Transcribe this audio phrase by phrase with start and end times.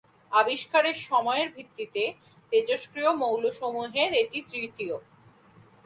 [0.31, 2.03] আবিষ্কারের সময়ের ভিত্তিতে
[2.51, 4.95] তেজস্ক্রিয় মৌলসমূহের এটি তৃতীয়।